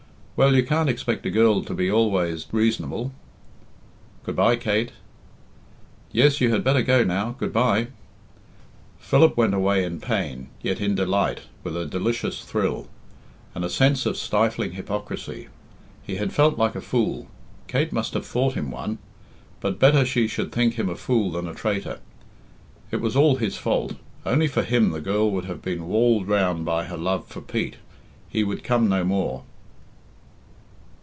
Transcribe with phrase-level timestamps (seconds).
[0.37, 3.11] Well, you can't expect a girl to be always reasonable."
[4.23, 4.91] "Good bye, Kate."
[6.11, 7.89] "Yes, you had better go now good bye."
[8.97, 12.87] Philip went away in pain, yet in delight, with a delicious thrill,
[13.53, 15.49] and a sense of stifling hypocrisy.
[16.01, 17.27] He had felt like a fool.
[17.67, 18.97] Kate must have thought him one.
[19.59, 21.99] But better she should think him a fool than a traitor.
[22.89, 23.93] It was all his fault.
[24.25, 27.75] Only for him the girl would have been walled round by her love for Pete.
[28.27, 29.43] He would come no more.